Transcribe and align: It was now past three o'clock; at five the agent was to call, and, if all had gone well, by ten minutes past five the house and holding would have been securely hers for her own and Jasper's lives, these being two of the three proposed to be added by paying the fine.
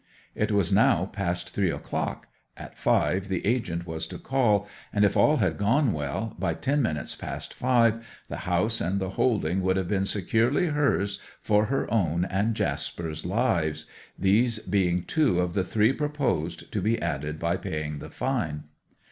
It 0.33 0.51
was 0.51 0.71
now 0.73 1.05
past 1.05 1.53
three 1.53 1.69
o'clock; 1.69 2.25
at 2.57 2.75
five 2.75 3.27
the 3.27 3.45
agent 3.45 3.85
was 3.85 4.07
to 4.07 4.17
call, 4.17 4.67
and, 4.91 5.05
if 5.05 5.15
all 5.15 5.37
had 5.37 5.59
gone 5.59 5.93
well, 5.93 6.35
by 6.39 6.55
ten 6.55 6.81
minutes 6.81 7.13
past 7.13 7.53
five 7.53 8.03
the 8.27 8.37
house 8.49 8.81
and 8.81 8.99
holding 8.99 9.61
would 9.61 9.77
have 9.77 9.87
been 9.87 10.05
securely 10.05 10.69
hers 10.69 11.19
for 11.39 11.65
her 11.65 11.85
own 11.93 12.25
and 12.25 12.55
Jasper's 12.55 13.27
lives, 13.27 13.85
these 14.17 14.57
being 14.57 15.03
two 15.03 15.37
of 15.39 15.53
the 15.53 15.63
three 15.63 15.93
proposed 15.93 16.71
to 16.71 16.81
be 16.81 16.99
added 16.99 17.37
by 17.37 17.55
paying 17.55 17.99
the 17.99 18.09
fine. 18.09 18.63